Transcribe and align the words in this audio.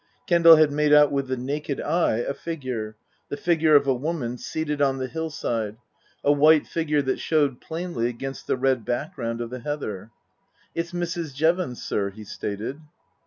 Kendal 0.25 0.55
had 0.55 0.71
made 0.71 0.93
out 0.93 1.11
with 1.11 1.27
the 1.27 1.37
naked 1.37 1.79
eye 1.79 2.17
a 2.27 2.33
figure, 2.33 2.95
the 3.29 3.37
figure 3.37 3.75
of 3.75 3.85
a 3.85 3.93
woman, 3.93 4.35
seated 4.39 4.81
on 4.81 4.97
the 4.97 5.05
hillside, 5.07 5.77
a 6.23 6.31
white 6.31 6.65
figure 6.65 7.03
that 7.03 7.19
showed 7.19 7.61
plainly 7.61 8.07
against 8.07 8.47
the 8.47 8.57
red 8.57 8.83
background 8.83 9.41
of 9.41 9.51
the 9.51 9.59
heather." 9.59 10.09
It's 10.73 10.91
Mrs. 10.91 11.35
Jevons, 11.35 11.83
sir," 11.83 12.09
he 12.09 12.23
stated. 12.23 12.81